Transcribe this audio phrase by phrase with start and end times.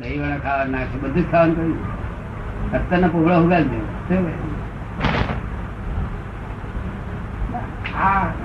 [0.00, 1.78] દહીં વાળા ખાવા નાખે બધું ખાવાનું કહ્યું
[2.76, 4.32] અત્યારના પોગળા ઉગાડી દેવું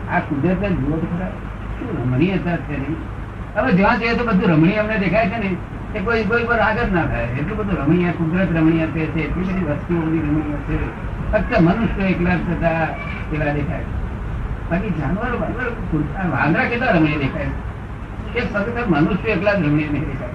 [0.10, 1.32] આ કુદરત જુઓ તો ખરા.
[4.00, 7.28] જોઈએ તો બધું રમણીય દેખાય છે ને કોઈ કોઈ પર આગળ ના થાય.
[7.40, 10.78] એટલું બધું રમણીય, કુદરત રમણીય છે એટલી બધી વસ્તુઓ રમણીય છે.
[11.32, 12.84] ફક્ત મનુષ્ય એકલા થતા
[13.34, 13.86] એવા દેખાય
[14.70, 15.34] બાકી જાનવર
[16.34, 17.52] વાંદરા કેટલા રમણીય દેખાય
[18.36, 20.29] એ ફક્ત મનુષ્ય એકલા જ રમણીય નહીં દેખાતા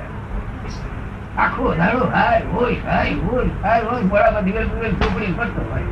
[1.43, 5.89] આખો દાડો હાય હોય હાય હોય હાય હોય મોડા પર દિવેલ દિવેલ ચોપડી પડતો હોય.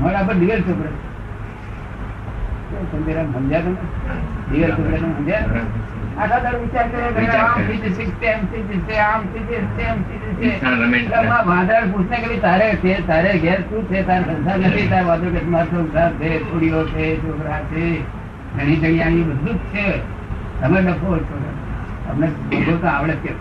[0.00, 0.90] મોડા પર દિવેલ ચોપડે
[2.90, 3.72] સમજ્યા તમે?
[4.50, 5.62] દિવેલ ચોપડે તમે સમજ્યા?
[6.16, 9.96] આખા દાડો વિચાર કરે કે આમ થઈ જશે તેમ થઈ જશે આમ થઈ જશે તેમ
[10.08, 10.50] થઈ જશે.
[11.20, 13.98] આમાં પૂછને કે તારે છે તારે ઘેર શું છે?
[14.10, 17.86] તારે સંસાર નથી તારે વાંધો કે મારો સંસાર છે છોડીઓ છે છોકરા છે
[18.56, 19.86] ઘણી જગ્યાએ બધું જ છે.
[20.60, 21.36] તમે લખો છો
[22.06, 23.32] તમને બધું તો આવડે કે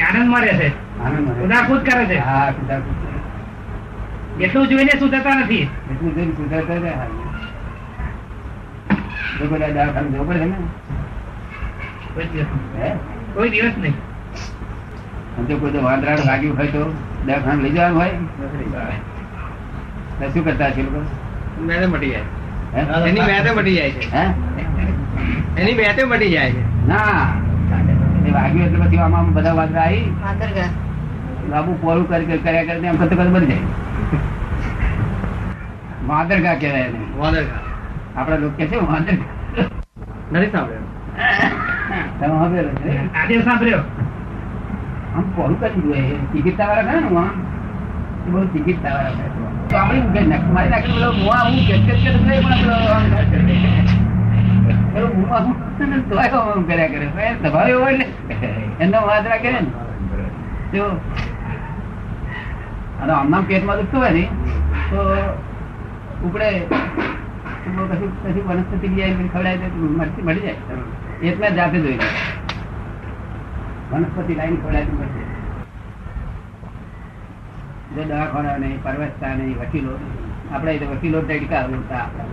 [0.00, 1.00] આનંદમાં રહે છે.
[1.00, 2.18] આનંદ કરે છે.
[2.18, 5.62] હા કુદાકૂદ એટલું જોઈને સુધરતા નથી.
[5.62, 7.08] એટલું જોઈને કુદરત જ હાલ.
[9.38, 10.56] જો બધા દવાખાને જવું પડે છે ને?
[13.34, 13.94] કોઈ દિવસ નહીં.
[15.48, 15.70] જો કોઈ
[16.26, 16.94] લાગ્યું હોય તો
[17.26, 18.10] દવાખાને લઈ જવાનું હોય.
[20.32, 21.02] શું કરતા છે લોકો?
[21.62, 22.22] મેદે મટી જાય.
[22.74, 23.08] હે?
[23.08, 24.16] એની મેદે મટી જાય છે.
[24.16, 24.26] હે?
[25.60, 26.86] એની મેદે મટી જાય છે.
[26.86, 27.43] ના.
[28.34, 30.68] વાગ્યું એટલે પછી આમાં બધા વાંદરા આવી વાંદરગા.
[31.50, 33.66] લાંબુ પોળું કરી કરી કર્યા કરીને એમ કરતા કરતા બની જાય.
[36.08, 37.00] વાંદરગા કહેવાય એને.
[37.18, 37.60] વાદળગા.
[38.16, 39.30] આપડા લોકો કે છે વાંદરગા
[40.32, 40.86] નથી સાંભળ્યું.
[42.18, 42.70] તમે સાંભળેલો
[43.14, 43.82] આજે સાંભળ્યો.
[45.16, 47.30] આમ પોળું કરી જોઈએ ટિકિટ વાળા ખરા ને આમ?
[48.26, 49.30] એ બહુ ટિકિટતા વાળા.
[49.70, 50.88] તો આપણે મારી નાખે
[51.22, 53.58] મુઆ હું કે કે કે પણ પેલો આમ કરે.
[54.92, 55.54] પેલો મુઆ હું
[56.66, 57.06] કરે કર્યા કરે.
[57.42, 58.06] સ્વભાવ એવો એટલે
[58.82, 59.60] એમનો વાંદરા કરે ને
[63.02, 64.24] અને આમનામ પેટમાં દુખતું હોય ને,
[64.90, 64.98] તો
[66.26, 66.48] ઉપડે
[67.64, 69.66] કશું વનસ્પતિ આવી ખવડાય તો
[70.26, 70.56] મળી જાય
[71.28, 72.08] એટલે જાતે જોઈ લે.
[73.90, 75.32] વનસ્પતિ લાઈન ખવડાય તો મળી જાય
[77.94, 79.92] જો દવાખાના નહીં પરવસતા નહીં, વકીલો.
[80.52, 82.28] આપણે વકીલો તડકા ઉડતા આપણા.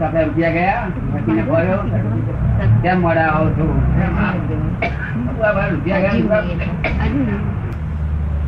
[0.00, 0.84] તો રૂપિયા ગયા
[1.14, 1.82] વકીલે ભર્યો.
[2.82, 3.64] કેમ મળે આવો છો?
[5.70, 6.42] રૂપિયા ગયા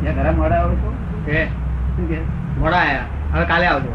[0.01, 0.89] ત્યાં ઘરે મોડા આવો છો?
[3.33, 3.91] હવે કાલે આવજો.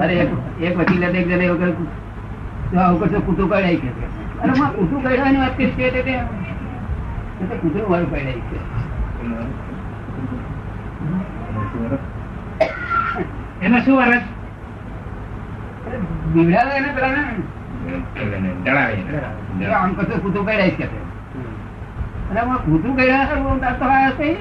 [0.00, 0.14] અરે
[0.60, 1.88] એક વકીલે એક જણે એવું કર્યું
[2.82, 3.88] આવું કરશો કૂટું કઢાઈ કે
[4.42, 6.14] અરે માં કૂટું કઢાવાની વાત કરી છે તે તે.
[7.40, 8.58] એ તો કૂતરું વાળું કઢાઈ છે.
[13.66, 14.24] એમાં શું વરસ?
[16.32, 16.80] બીવડાવે એ
[19.64, 19.94] આમ
[20.70, 20.88] કે.
[22.30, 22.40] અરે
[22.88, 22.94] તો
[24.16, 24.36] છે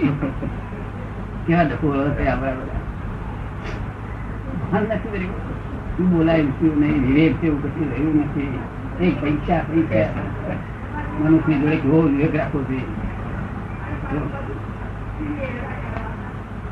[4.81, 5.29] નથી
[5.97, 8.59] શું બોલાય શું નહીં વિવેક છે એવું કશું રહ્યું નથી.
[9.01, 10.09] એક પૈસા પૈસા
[11.19, 12.85] મનુષ્ય જોડે કેવો વિવેક રાખવો જોઈએ.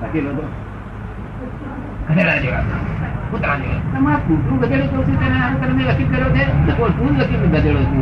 [0.01, 0.43] બાકી લોકો.
[2.07, 2.63] ખરેડા જેવા,
[3.31, 3.77] જેવા.
[3.93, 6.43] તમારે કૂતરું ગધેડું છું તેને આમ કરીને વકીલ કર્યો છે
[6.77, 8.01] બોલ, જ વકીલ ગધેડો છું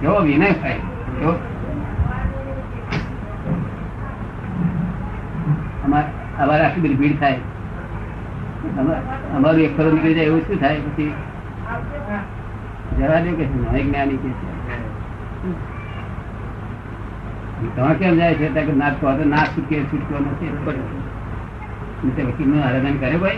[0.00, 0.80] કેવો વિનય થાય.
[1.18, 1.32] કેવો
[5.84, 7.38] અમારે બધી ભીડ થાય.
[9.36, 10.78] અમારું એક ખરો નીકળી જાય એવું શું થાય?
[10.84, 11.12] પછી
[12.98, 14.46] જરા દો કે છે જ્ઞાની કે છે.
[17.76, 18.48] તમે કેમ જાય છે?
[18.48, 20.48] કે ના તો ના છૂટકે છૂટકો નથી.
[22.04, 23.36] નહીં તો વકીલનું આરાધન કરે ભાઈ.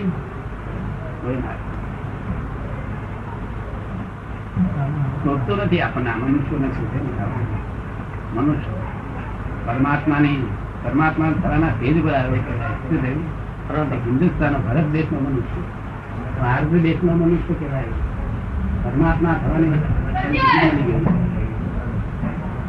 [5.25, 6.11] શોધતો નથી આપણને.
[6.11, 8.41] મનુષ્ય નહીં.
[8.41, 8.73] મનુષ્ય.
[9.67, 10.47] પરમાત્માની
[10.85, 13.39] પરમાત્મા થવાના ભેદ પર આવે શું થયું?
[14.07, 15.63] હિન્દુસ્તાન ભરત દેશનો મનુષ્ય.
[16.41, 17.85] ભારત દેશનો મનુષ્ય કહેવાય.
[18.85, 19.71] પરમાત્મા થવાની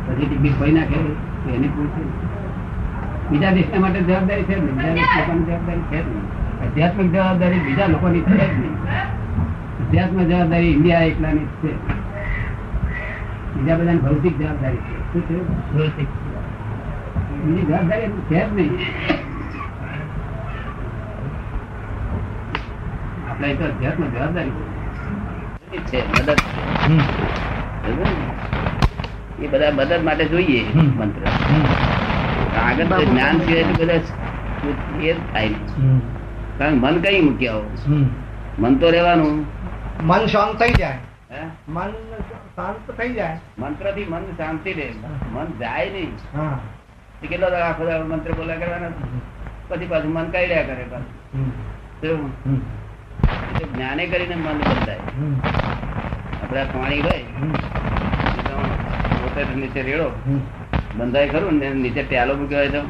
[0.08, 2.04] પછી ટિકિટ કોઈ નાખે એની પૂછે
[3.30, 6.28] બીજા દેશના માટે જવાબદારી છે બીજા દેશ લોકોની જવાબદારી છે જ નહીં.
[6.64, 8.76] આધ્યાત્મિક જવાબદારી બીજા લોકોની છે જ નહીં.
[9.82, 11.72] અધ્યાત્મ જવાબદારી ઇન્ડિયા એકલાની જ છે.
[13.56, 14.96] બીજા બધાની ભૌતિક જવાબદારી છે.
[15.14, 15.24] શું
[15.98, 16.04] છે?
[17.46, 18.74] બીજી જવાબદારી છે જ નહીં.
[23.30, 24.52] આપણે તો અધ્યાત્મ જવાબદારી
[25.92, 26.00] છે.
[26.10, 26.40] મદદ
[27.98, 28.49] ને?
[29.44, 31.28] એ બધા મદદ માટે જોઈએ મંત્ર.
[32.60, 33.94] આગળ તો જ્ઞાન સિવાય બધા
[35.02, 35.50] એ થાય.
[36.60, 37.54] કારણ મન કઈ મૂક્યા
[38.60, 39.46] મન તો રહેવાનું.
[40.08, 40.98] મન શાંત થઈ જાય.
[41.32, 41.38] હે?
[41.68, 41.92] મન
[42.56, 43.40] શાંત થઈ જાય.
[43.60, 44.94] મંત્રથી મન શાંતિ રહે.
[45.34, 46.16] મન જાય નહીં.
[47.28, 48.88] કેટલો આખો મંત્ર બોલા કરવાના?
[49.68, 50.24] પછી પાછું મન
[50.64, 51.50] કરે પાછું.
[52.02, 52.16] તો
[52.50, 52.62] હમ.
[53.62, 54.62] એ જ્ઞાને કરીને મન
[55.20, 55.40] હમ.
[56.44, 57.26] આપડે પાણી હોય.
[59.44, 60.10] નીચે રેડો.
[60.98, 62.82] બંધાય ખરું ને નીચે પ્યાલો મૂક્યો હોય તો?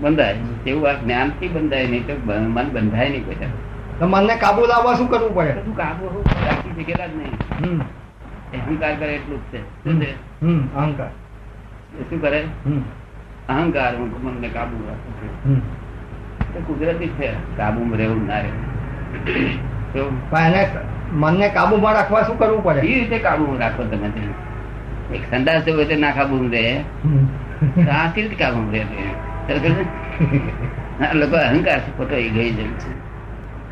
[0.00, 0.36] બંધાય.
[0.66, 3.36] એવું આ જ્ઞાનથી બંધાય નહીં તો મન બંધાય નહીં કોઈ
[4.06, 5.52] મનને કાબુ લાવવા શું કરવું પડે?
[5.52, 7.78] શું કાબુ રાખી શકેલા જ નહીં.
[8.54, 9.84] અહંકાર કરે એટલું જ છે.
[9.84, 10.40] શું છે?
[10.44, 10.68] હમ.
[10.76, 11.08] અહંકાર.
[12.10, 12.44] શું કરે?
[13.48, 17.56] અહંકાર મનને કાબુ રાખે કુદરતી છે.
[17.56, 18.50] કાબુ રહેવું ના રહે.
[21.12, 22.80] મનને કાબુમાં રાખવા શું કરવું પડે?
[22.80, 24.10] એ રીતે કાબુમાં રાખો તમે.
[25.14, 26.64] એક સંદાસ જવું તો ના કાબુમાં રહે
[27.90, 29.06] આ કેવી રીતે કાબુમાં રહે
[31.20, 32.90] લોકો અહંકાર ખોટો એ ગઈ જેમ છે.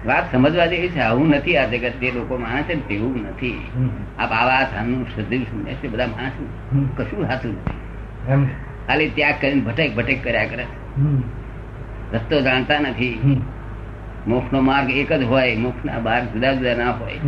[0.04, 1.94] વાત સમજવા જેવી છે આવું નથી આ જગત.
[1.96, 3.58] જે લોકો માને છે તેવું નથી.
[4.18, 6.36] આ બાવા થાનનું શ્રદ્ધેવ સમજે છે બધા માણસ
[6.96, 7.80] કશું સાચું નથી.
[8.86, 10.64] ખાલી ત્યાગ કરીને ભટેક ભટેક કર્યા કરે.
[12.10, 13.16] રસ્તો જાણતા નથી.
[14.26, 17.20] મોક્ષ નો માર્ગ એક જ હોય મોક્ષ ના માર્ગ જુદા જુદા ના હોય.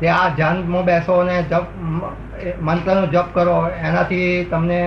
[0.00, 1.66] તે આ ધ્યાનમાં બેસો અને જપ
[2.62, 4.80] મંત્રનો જપ કરો એનાથી તમને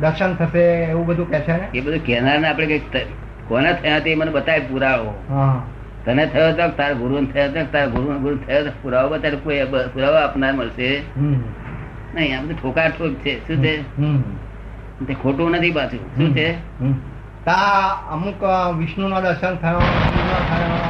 [0.00, 1.66] દર્શન થશે એવું બધું કે છે ને?
[1.74, 3.06] એ બધું કહેનાર ને આપણે કંઈક
[3.48, 5.14] કોને થયા તે મને બતાય પુરાવો.
[6.04, 9.64] તને થયો તો તારા ગુરુ થયો તો તારા ગુરુ ગુરુ થયો તો પુરાવો બતાવે કોઈ
[9.94, 11.02] પુરાવો આપનાર મળશે.
[12.14, 13.46] નહીં આ બધું ઠોકા ઠોક છે.
[13.46, 13.74] શું છે?
[15.06, 16.00] તે ખોટું નથી પાછું.
[16.16, 16.48] શું છે.
[17.46, 18.42] તા અમુક
[18.78, 19.82] વિષ્ણુ નો દર્શન થયો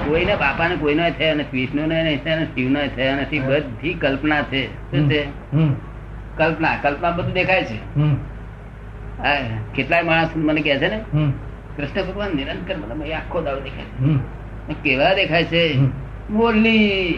[0.06, 2.16] કોઈને બાપાને કોઈનો થયો નથી વિષ્ણુ ને
[2.54, 4.62] શિવનો થયો નથી બધી કલ્પના છે.
[4.90, 5.22] શું છે?
[6.36, 7.78] કલ્પના કલ્પના બધું દેખાય છે.
[9.74, 10.98] કેટલાય માણસ મને કહે છે ને
[11.76, 14.74] કૃષ્ણ ભગવાન નિરંતર મને આખો દાવ દેખાય છે.
[14.82, 15.64] કેવા દેખાય છે.
[16.30, 17.14] મોરલી.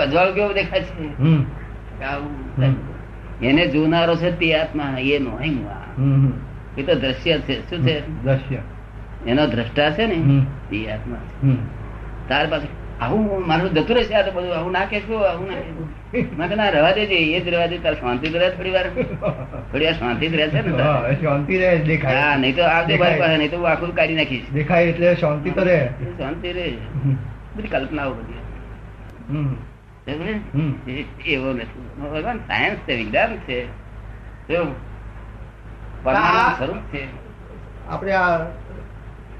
[0.00, 1.06] અજવાળ કેવો દેખાય છે.
[3.46, 5.32] એને જોનારો છે તે આત્મા એ નો.
[6.78, 7.54] એ તો દ્રશ્ય છે.
[7.70, 7.96] શું છે?
[8.22, 8.60] દ્રશ્ય.
[9.26, 10.16] એનો દ્રષ્ટા છે ને
[10.72, 11.22] એ આત્મા
[12.28, 12.66] તાર પાસે
[13.00, 15.58] આવું મારું જતું રહેશે આ તો બધું આવું ના કહેશો આવું ના.
[16.38, 18.86] મેં ના રહેવા દેજે એ જ રહેવા દે તાર શાંતિ રહે થોડી વાર.
[19.70, 20.70] થોડી વાર શાંતિ રહેશે ને
[21.22, 22.14] શાંતિ રહે દેખાય.
[22.20, 24.46] હા નહીં તો આવજો ભાઈ પાસે નહીં તો હું આખું કાઢી નાખીશ.
[24.54, 25.78] દેખાય એટલે શાંતિ તો રહે.
[26.18, 26.66] શાંતિ રહે.
[27.56, 28.42] બધી કલ્પનાઓ બધી.
[31.26, 31.84] એવો નથી.
[32.00, 33.58] ભગવાન સાયન્સ છે વિજ્ઞાન છે.
[36.04, 37.08] સ્વરૂપ છે
[37.88, 38.46] આપણે આ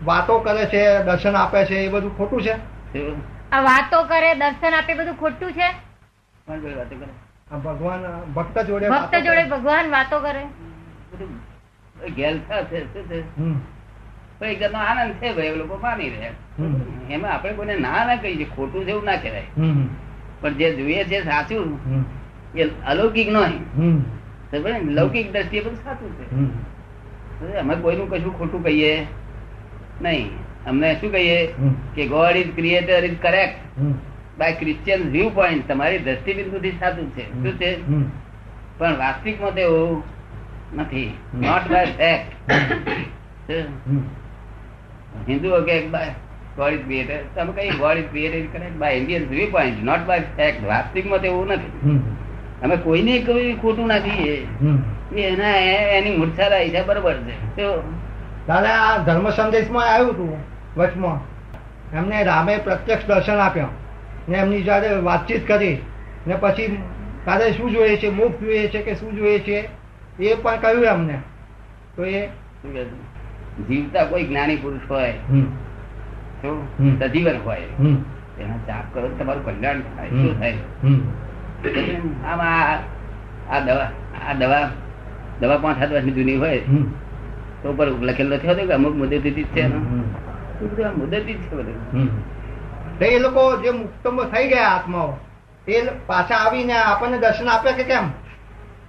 [0.02, 2.54] વાતો કરે છે દર્શન આપે છે એ બધું ખોટું છે?
[3.52, 5.68] આ વાતો કરે દર્શન આપે બધું ખોટું છે?
[6.46, 7.12] કોણ જોડે વાતો કરે.
[7.52, 8.02] આ ભગવાન
[8.34, 10.42] ભક્ત જોડે ભક્ત જોડે ભગવાન વાતો કરે.
[12.16, 13.20] ગેલતા છે શું છે?
[14.74, 16.34] આનંદ છે ભાઈ એ લોકો માની રહ્યા
[17.08, 19.50] એમાં આપણે કોઈને ના ના કહી છે ખોટું છે એવું ના કહેવાય.
[20.40, 21.78] પણ જે જોઈએ છે સાચું
[22.54, 24.04] એ અલૌકિક નહીં?
[24.96, 26.24] લૌકિક દ્રષ્ટિએ બધું સાચું છે.
[27.58, 29.06] અમે કોઈનું કશું ખોટું કહીએ
[30.02, 30.28] નહીં.
[30.66, 31.38] અમને શું કહીએ?
[31.94, 33.58] કે God is creator is correct
[34.38, 37.24] by Christian viewpoint તમારી દ્રષ્ટિબિંદુથી સાચું છે.
[37.32, 37.70] શું છે?
[38.78, 40.02] પણ વાસ્તવિકમાં તો એવું
[40.76, 41.10] નથી.
[41.34, 42.30] નોટ બાય ફેક્ટ
[43.50, 43.98] હિન્દુ
[45.28, 45.76] હિન્દુઓ કે
[46.56, 50.20] ગોડ ઇઝ ક્રિએટર તમે કઈ God is creator is correct by Indian viewpoint not by
[50.36, 51.70] fact વાસ્તવિકમાં એવું નથી.
[52.64, 54.46] અમે કોઈને કોઈ ખોટું નથી
[55.16, 55.56] એના
[55.96, 57.66] એની મૂર્છા છે બરોબર છે.
[58.48, 60.30] દાદા આ ધર્મ સંદેશમાં આવ્યું હતું
[60.76, 61.18] વચમાં.
[61.96, 63.68] એમને રામે પ્રત્યક્ષ દર્શન આપ્યા.
[64.28, 65.78] ને એમની જયારે વાતચીત કરી.
[66.26, 66.78] ને પછી
[67.26, 69.68] તારે શું જોઈએ છે મોક્ષ જોઈએ છે કે શું જોઈએ છે
[70.20, 71.18] એ પણ કહ્યું એમને.
[71.96, 72.26] તો એ?
[73.68, 75.12] જીવતા કોઈ જ્ઞાની પુરુષ હોય
[77.00, 77.60] સજીવન હોય.
[78.40, 80.08] એના જાપ કરો તમારું કલ્યાણ થાય.
[80.08, 80.54] શું થાય.
[82.28, 82.78] આમાં
[83.50, 83.88] આ- દવા
[84.22, 84.64] આ દવા
[85.40, 86.60] દવા પાંચ સાત વર્ષની જૂની હોય
[87.62, 89.62] તો ઉપર લખેલું નથી હોતું કે અમુક મુદતી જ છે
[90.96, 92.08] મુદતી જ છે બધું.
[93.00, 95.10] એ લોકો જે મુક્તમ થઈ ગયા આત્માઓ
[95.66, 98.06] એ પાછા આવીને આપણને દર્શન આપે કે કેમ?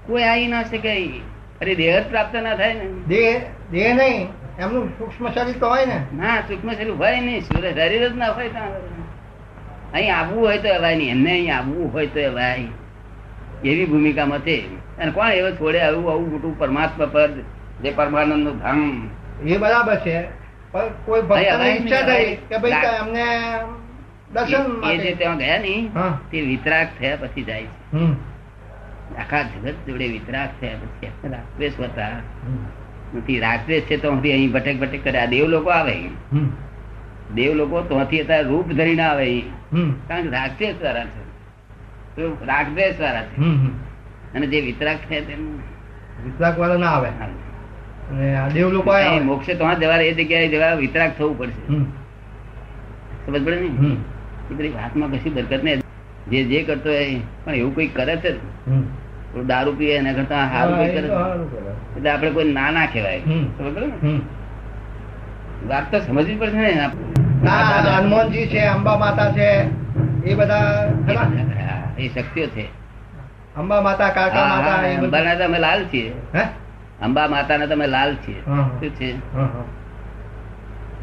[0.08, 0.94] કોઈ આવી ના શકે.
[1.62, 2.86] અરે દેહ જ પ્રાપ્ત ના થાય ને.
[3.08, 3.42] દેહ
[3.72, 4.28] દેહ નહીં
[4.60, 5.98] એમનું સૂક્ષ્મ શરીર તો હોય ને.
[6.14, 7.42] ના સૂક્ષ્મ શરીર હોય નહીં.
[7.42, 8.72] શરીર જ ના હોય ત્યાં.
[9.96, 11.12] અહીં આવવું હોય તો અવાય નહીં.
[11.12, 12.60] એમને અહીં આવવું હોય તો અવાય.
[13.64, 14.76] એવી ભૂમિકામાં છે.
[14.98, 17.42] અને કોણ એવો છોડે આવું આવું મોટું પરમાત્મા પદ
[17.84, 19.10] જે પરમાનંદનું ધામ.
[19.46, 20.24] એ બરાબર છે.
[20.72, 23.24] પણ કોઈ ભક્તને ઈચ્છા થઈ કે ભાઈ અમને
[24.34, 25.94] દર્શન એ- જે ત્યાં ગયા નહીં
[26.32, 27.98] તે વિતરાગ થયા પછી જાય છે.
[29.18, 32.10] આખા જગત જોડે વિતરાગ થયા પછી રાગદ્વેષ હતા.
[33.16, 35.20] નથી રાગદ્વેષ છે તો અહીં ભટેક ભટેક કરે.
[35.20, 35.96] આ દેવ લોકો આવે.
[37.34, 39.42] દેવ લોકો ત્યાંથી અત્યારે રૂપ ધરીને આવે.
[40.08, 41.24] કારણ કે રાક્ષસ વાળા છે.
[42.16, 43.42] તો રાગદ્વેષ વાળા છે.
[44.36, 45.60] અને જે વિતરાક છે તેનું
[46.26, 47.08] વિતરાક વાળા ના આવે.
[47.08, 48.92] અને દેવ લોકો
[49.24, 51.64] મોક્ષે તો જવા એ જગ્યાએ જવા વિતરાક થવું પડશે.
[53.26, 53.96] સમજ પડે ને?
[54.52, 55.82] એ બધી વાતમાં કશી બરકત નહીં.
[56.30, 58.32] જે જે કરતો હોય પણ એવું કોઈ કરે છે?
[59.48, 61.08] દારૂ પીએ એના કરતા સારું કોઈ કરે.
[61.98, 63.20] એટલે આપણે કોઈ ના ના કહેવાય.
[63.20, 64.20] સમજ પડે ને.
[65.70, 66.72] વાત તો સમજવી પડશે ને
[67.98, 69.50] હનુમાનજી છે અંબા માતા છે
[70.30, 70.90] એ બધા
[71.98, 72.66] એ શક્તિઓ છે.
[73.56, 76.10] અંબા માતા કાકા માતા અંબાના તો અમે લાલ છીએ.
[77.02, 78.40] અંબા માતા માતાના તમે લાલ છીએ.
[78.80, 79.10] શું છે?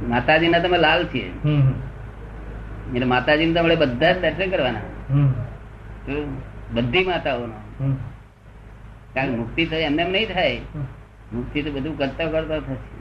[0.09, 0.59] માતાજી હા.
[0.59, 1.29] તમે લાલ છીએ.
[2.95, 4.85] એટલે માતાજી ને તમારે બધા જ દર્શન કરવાના.
[6.75, 7.59] બધી માતાઓનો.
[9.15, 10.61] કારણ કે મુક્તિ થાય એમને એમ નહીં થાય.
[11.33, 12.92] મુક્તિ તો બધું કરતા કરતા થશે.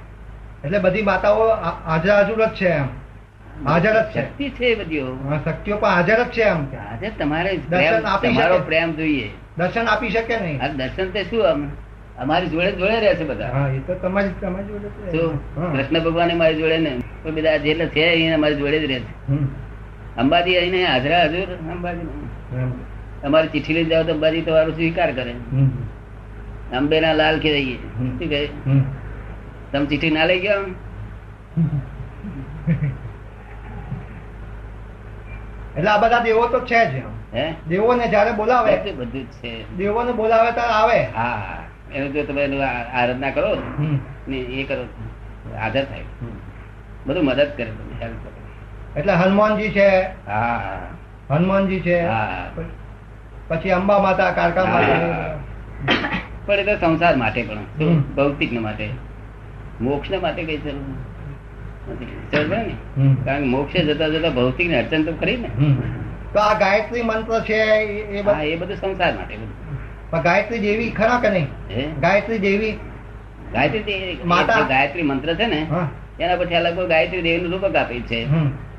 [0.63, 1.45] એટલે બધી માતાઓ
[1.85, 2.87] હાજર હાજર જ છે એમ.
[3.67, 4.21] હાજર જ છે.
[4.21, 5.05] શક્તિ છે બધીઓ
[5.45, 6.59] શક્તિઓ પણ હાજર જ છે એમ.
[6.89, 8.59] આજે તમારે દર્શન આપી તમારો.
[8.69, 9.29] પ્રેમ જોઈએ.
[9.57, 10.77] દર્શન આપી શકે નહીં.
[10.77, 11.71] દર્શન તે શું
[12.21, 13.51] અમારી જોડે જોડે રહેશે બધા.
[13.55, 15.17] હા એ તો તમારી તમારી જોડે છે.
[15.17, 15.33] શું?
[15.73, 16.93] કૃષ્ણ ભગવાન મારી જોડે ને
[17.25, 19.11] બધા જેટલા છે અહીંયા અમારી જોડે જ રહે છે.
[20.21, 22.07] અંબાજી અહીં હાજરા હજુર અંબાજી.
[23.21, 25.33] તમારી ચિઠ્ઠી લઈ જાઓ તો અંબાજી તમારો સ્વીકાર કરે.
[26.79, 28.41] અંબેના લાલ કે રહીએ શું કહે.
[29.71, 30.65] તમે ચીઠી ના લઈ ગયા?
[35.75, 36.93] એટલે આ બધા દેવો તો છે જ
[37.67, 39.51] દેવો ને જયારે બોલાવે બધું છે.
[39.77, 40.99] દેવો ને બોલાવે ત્યારે આવે.
[41.15, 41.59] હા
[41.93, 42.41] એનું જો તમે
[42.93, 43.51] આરાધના કરો
[44.27, 44.83] ને એ કરો
[45.57, 46.05] હાજર થાય.
[47.05, 48.39] બધું મદદ કરે તમને હેલ્પ કરે.
[48.95, 49.87] એટલે હનુમાનજી છે.
[50.27, 50.79] હા
[51.29, 51.97] હનુમાનજી છે.
[52.03, 52.49] હા
[53.49, 55.39] પછી અંબા માતા કારકા માતા.
[56.45, 57.63] પણ એ તો સંસાર માટે પણ.
[58.15, 58.87] ભૌતિક માટે.
[59.81, 60.81] મોક્ષ માટે કઈ જરૂર
[61.91, 62.05] નથી.
[62.65, 62.75] ને?
[63.25, 65.47] કારણ કે મોક્ષે જતા જતા ભૌતિક ને અડચણ તો ખરી ને.
[66.33, 69.71] તો આ ગાયત્રી મંત્ર છે એ- એ બધું સંસાર માટે બધું.
[70.11, 71.47] પણ ગાયત્રી જેવી ખરા કે નહીં?
[71.99, 72.71] ગાયત્રી જેવી
[73.53, 74.53] ગાયત્રી માતા.
[74.67, 75.67] ગાયત્રી મંત્ર છે ને
[76.19, 78.25] એના પછી આ લગભગ ગાયત્રી દેવી નું રૂપક આપે છે.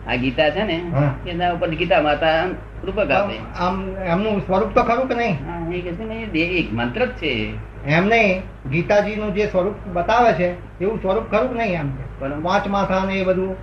[0.09, 0.82] આ ગીતા છે ને
[1.30, 2.44] એના ઉપર ગીતા માતા
[2.85, 3.35] રૂપક આપે.
[3.38, 5.38] આમ આમ એમનું સ્વરૂપ તો ખરું કે નહીં?
[5.73, 7.52] એ કે છે ને એક મંત્ર જ છે.
[7.86, 11.90] એમ નહીં ગીતાજીનું જે સ્વરૂપ બતાવે છે એવું સ્વરૂપ ખરું નહીં એમ?
[12.18, 13.56] પણ પાંચ માથા ને એ બધું?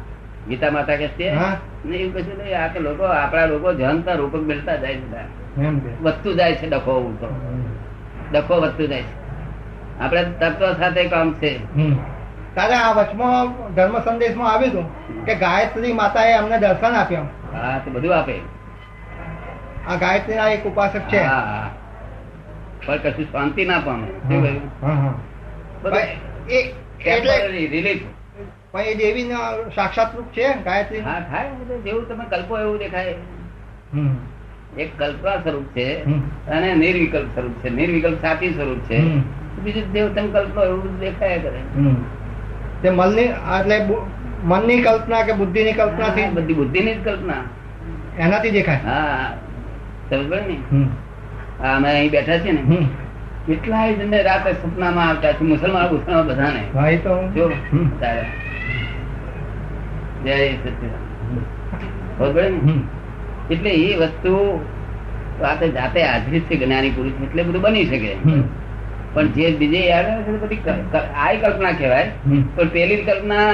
[0.47, 1.31] ગીતા માતા કે છે?
[1.85, 5.23] ને એવું કશું નહીં આ તો લોકો આપણા લોકો જનતા રૂપક મેળતા જાય છે
[6.01, 7.27] વધતું જાય છે ડખો તો.
[8.31, 9.13] ડખો વધતું જાય છે.
[9.99, 11.59] આપણે તત્વ સાથે કામ છે.
[12.55, 17.27] તારે આ વચમાં ધર્મ સંદેશમાં આવ્યું હતું કે ગાયત્રી માતાએ અમને દર્શન આપ્યું.
[17.53, 18.41] હા તો બધું આપે.
[19.87, 21.17] આ ગાયત્રીના એક ઉપાસક છે.
[21.17, 21.69] હા.
[22.89, 24.07] પણ કશું શાંતિ ના પામે.
[25.81, 25.97] બધું પણ
[26.49, 26.59] એ
[27.05, 27.99] એટલે temporary relief.
[28.71, 30.99] પણ એ દેવીના સાક્ષાત રૂપ છે ગાયત્રી?
[30.99, 31.49] હા થાય
[31.83, 33.13] જેવું તમે કલ્પો એવું દેખાય.
[34.77, 35.87] એક કલ્પના સ્વરૂપ છે.
[36.47, 37.69] અને નિર્વિકલ્પ સ્વરૂપ છે.
[37.69, 38.99] નિર્વિકલ્પ સાચી સ્વરૂપ છે.
[39.63, 41.61] બીજું દેવ તમે કલ્પનો એવું દેખાય કરે.
[42.81, 43.21] તે મનની
[43.57, 43.77] એટલે
[44.43, 47.43] મનની કલ્પના કે બુદ્ધિની કલ્પના થી બધી બુદ્ધિની જ કલ્પના.
[48.19, 48.77] એનાથી દેખાય.
[48.85, 49.29] હા
[50.09, 50.57] સમજ ને.
[51.61, 52.77] હા, અમે અહીં બેઠા છીએ ને.
[53.47, 56.79] કેટલાય જણને રાતે સપનામાં આવતા છે મુસલમાન મુસલમાન બધાને.
[56.79, 57.27] હા, એ તો.
[57.27, 57.49] જો
[57.99, 58.25] તારે.
[60.23, 61.41] જય સચિદાનંદ.
[62.19, 62.57] ખબર પડે ને?
[62.57, 62.83] હમ.
[63.51, 64.59] એટલે એ વસ્તુ
[65.41, 68.15] રાતે જાતે હાજરી છે જ્ઞાની પુરુષ એટલે બધું બની શકે.
[69.13, 72.11] પણ જે બીજે યાદ આવે છે બધી ક- ક- આ કલ્પના કહેવાય.
[72.55, 73.53] પણ પેલી કલ્પના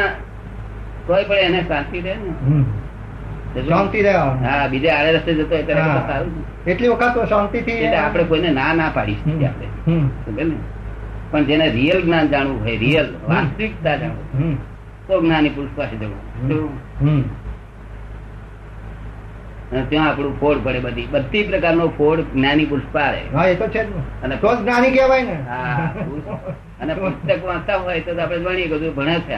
[1.08, 2.54] કોઈ પણ એને શાંતિ રહે ને.
[3.62, 5.56] શાંતિ હા બીજે આડે રસ્તે જતો
[6.68, 9.46] એટલી વખત તો શાંતિ થી આપણે કોઈને ના ના પાડી.
[9.46, 10.46] આપણે?
[11.32, 14.58] પણ જેને રિયલ જ્ઞાન જાણવું હોય રિયલ વાસ્તવિકતા જાણવું
[15.08, 17.46] તો જ્ઞાની પુરુષ પાસે જવું.
[19.90, 21.08] ત્યાં આપણું ફોડ પડે બધી.
[21.12, 23.38] બધી પ્રકારનો ફોડ જ્ઞાની પુરુષ પાડે.
[23.38, 24.24] હા એ તો છે જ ને.
[24.24, 25.34] અને- તો જ્ઞાની કહેવાય ને.
[25.34, 25.94] હા
[26.82, 29.36] અને પુસ્તક વાંચતા હોય તો આપણે ભણીએ બધું ભણે છે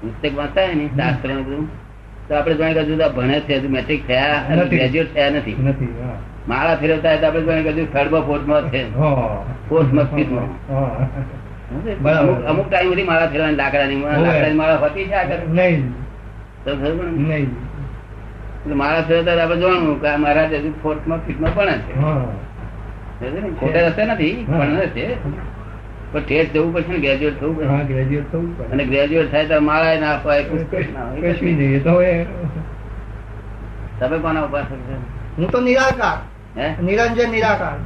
[0.00, 1.87] પુસ્તક વાંચતા હોય ને શાસ્ત્ર બધું.
[2.28, 2.62] તો આપણે તો
[3.04, 5.56] આ ભણે છે મેટ્રિક થયા ગ્રેજ્યુએટ થયા નથી.
[6.48, 8.82] માળા ફેરવતા હોય તો આપણે જાણીએ કે હજુ થર્ડમાં ફોર્થમાં છે.
[9.68, 10.48] ફોર્થમાં ફિફ્થમાં.
[12.18, 13.98] અમુક અમુક ટાઈમ સુધી માળા ફેરવાની લાકડાની.
[14.26, 15.80] લાકડાની માળા હોતી છે આગળ નહીં.
[16.64, 17.48] તો ખબર નહીં.
[18.60, 21.94] એટલે માળા ફેરવતા આપણે જોવાનું કે મારા મહારાજ હજુ ફોર્થમાં ફિફ્થમાં પણ છે?
[23.60, 25.06] ખોટે રસ્તે નથી પણ ભણે છે.
[26.12, 27.84] પણ ઠેઠ જવું પડશે ને ગ્રેજ્યુએટ થવું પડશે.
[27.92, 28.72] ગ્રેજ્યુએટ થવું પડે.
[28.72, 31.94] અને ગ્રેજ્યુએટ થાય તો માળા ના અપાય પુસ્તક ના હોય, કશું નહીં તો
[34.00, 34.96] તમે કોના ઉપાસક છો?
[35.38, 36.18] હું તો નિરાકાર.
[36.58, 36.66] હે?
[36.86, 37.76] નિરંજન નિરાકાર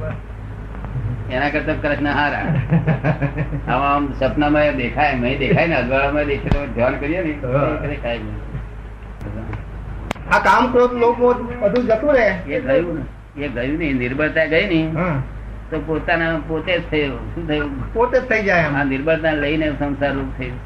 [1.33, 2.45] એના કરતા કૃષ્ણ હારા.
[3.67, 7.33] આમ આમ સપનામાં દેખાય મેં દેખાય ને અજવાળામાં દેખાય તો ધ્યાન કરીએ ને
[7.91, 8.37] દેખાય નહીં.
[10.31, 11.27] આ કામ ક્રોધ લોકો
[11.61, 12.27] બધું જતું રહે.
[12.55, 13.03] એ ગયું ને
[13.45, 14.87] એ ગયું નહીં નિર્બળતા ગઈ નહીં
[15.73, 17.19] તો પોતાના પોતે જ થયો.
[17.35, 17.71] શું થયું?
[17.93, 20.57] પોતે જ થઈ જાય આ નિર્બળતા લઈને સંસાર રૂપ થયું.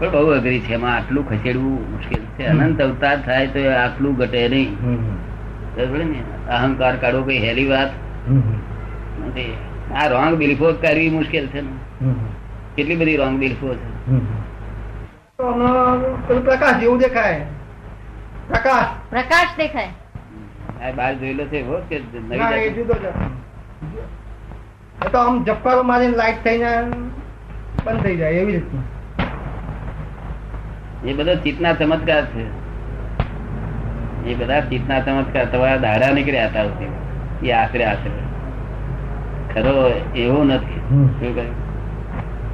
[0.00, 0.72] પણ બહુ અઘરી છે.
[0.74, 2.44] એમાં આટલું ખસેડવું મુશ્કેલ છે.
[2.52, 4.70] અનંત અવતાર થાય તો આટલું ઘટે નહીં.
[6.12, 6.20] ને?
[6.56, 7.90] અહંકાર કાઢો કઈ હેલી વાત?
[9.26, 9.52] નથી
[9.98, 11.74] આ રોંગ બિલીફો કરવી મુશ્કેલ છે ને?
[12.76, 13.88] કેટલી બધી રોંગ બિલીફો છે?
[16.46, 17.38] પ્રકાશ જેવું દેખાય.
[18.48, 18.86] પ્રકાશ.
[19.10, 19.88] પ્રકાશ દેખાય.
[20.82, 22.70] આ બહાર જોયેલો છે એવો કે નવી?
[22.70, 22.94] જુદો
[25.06, 26.70] એ તો આમ જપ્પારો મારીને લાઈટ થઈને
[27.84, 28.84] બંધ થઈ જાય એવી રીતનું.
[31.04, 32.44] એ બધો ચિતના ચમત્કાર છે.
[34.30, 36.64] એ બધા ચિતના ચમત્કાર તમારા દાડા નીકળ્યા હતા
[37.42, 38.18] એ આશરે આશરે.
[39.54, 39.74] ખરો
[40.16, 40.80] એવો નથી.
[40.88, 41.54] શું કહ્યું?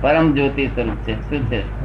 [0.02, 1.14] પરમ જ્યોતિ સ્વરૂપ છે.
[1.30, 1.83] શું છે?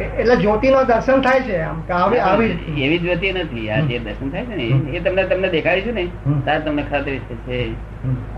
[0.00, 2.46] એ- જ્યોતિ નો દર્શન થાય છે આમ આવી આવી
[2.78, 3.70] એવી જ્યોતિ નથી.
[3.70, 6.08] આ જે દર્શન થાય છે ને એ- તમને તમને દેખાડીશું ને
[6.44, 7.72] તાર તમને ખાતરી છે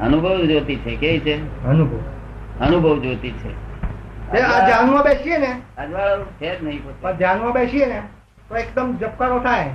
[0.00, 1.64] અનુભવ જ્યોતિ છે કેવી છે?
[1.64, 1.98] અનુભવ.
[2.60, 3.66] અનુભવ જ્યોતિ છે.
[4.32, 5.60] ધ્યાનમાં બેસીએ ને.
[5.78, 8.02] અજવાળો છે જ નહીં ધ્યાનમાં બેસીએ ને
[8.48, 9.70] તો એકદમ જપકારો થાય.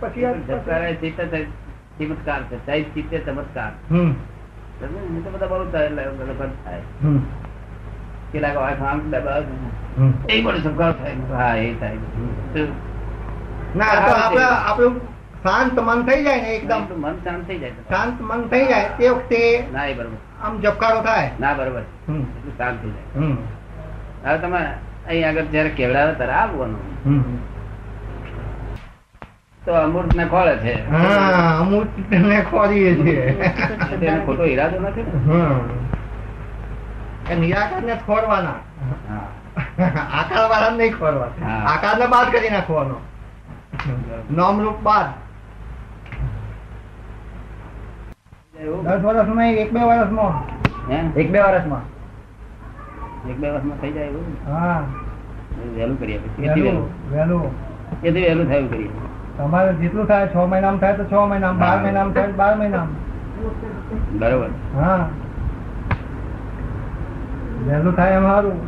[0.00, 0.24] પછી
[0.94, 1.44] છે,
[1.98, 3.72] ચમત્કાર છે ચમત્કાર.
[5.24, 7.18] તો બધા બહુ થાય, એટલે બધો બંધ થાય હમ.
[8.32, 9.54] કેટલાક વાંખ આમ દબાવે
[10.28, 11.98] એ પણ સંભાળ થાય હા એ થાય.
[12.54, 12.62] તો
[13.80, 14.94] ના તો આપડે આપણું
[15.44, 16.82] શાંત મન થઈ જાય ને એકદમ.
[16.82, 17.74] એકદમ મન શાંત થઈ જાય.
[17.90, 19.40] શાંત મન થઈ જાય તે વખતે
[19.74, 20.18] ના એ બરોબર.
[20.42, 21.30] આમ જપકારો થાય.
[21.44, 21.84] ના બરોબર.
[22.58, 23.36] શાંત થઈ જાય.
[24.24, 24.60] હવે તમે
[25.08, 26.82] અહીં આગળ જયારે કેવડાવે ત્યારે આવવાનું
[29.62, 30.74] તો અમૃત ને ખોળે છે.
[31.60, 31.94] અમૃત
[32.30, 33.24] ને ખોરીએ છીએ.
[34.00, 35.04] તો ખોટો ઈરાદો નથી.
[37.32, 38.56] એ નિરાકાર ને ખોરવાના.
[40.20, 41.56] આકાર વાળા નહીં ખોરવાના.
[41.64, 42.96] આકાર ને બાદ કરી નાખવાનો
[44.36, 45.06] નામ રૂપ બાદ?
[48.84, 50.34] દસ વર્ષમાં એક બે વર્ષમાં.
[50.90, 51.20] હે?
[51.20, 51.84] એક બે વર્ષમાં.
[53.30, 54.26] એક બે વર્ષમાં થઈ જાય એવું?
[54.46, 54.82] હા.
[55.76, 57.44] વહેલું કરીએ પછી વહેલું વહેલું?
[58.04, 58.90] એથી વહેલું થયું કરીએ?
[59.38, 61.82] તમારે જેટલું થાય છ મહિનામાં થાય તો છ મહિનામાં બાર.
[61.82, 64.18] મહિનામાં થાય બાર મહિનામાં.
[64.18, 64.80] બરોબર.
[64.80, 65.08] હા.
[67.66, 68.58] વહેલું થાય એમ સારું.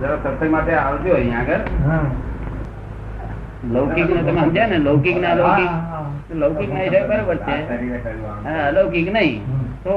[0.00, 1.64] જરા સત્સંગ માટે આવજો અહીંયા આગળ.
[3.74, 6.04] લૌકિક ને તમે સમજ્યા ને લૌકિક ના હા.
[6.42, 7.56] લૌકિક ના હિસાબે બરોબર છે.
[8.44, 9.42] હા અલૌકિક નહીં.
[9.84, 9.96] તો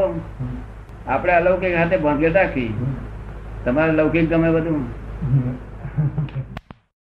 [1.08, 2.72] આપણે અલૌકિક હાથે ભાંગ્યો રાખી
[3.66, 4.82] તમારે લૌકિક ગમે બધું.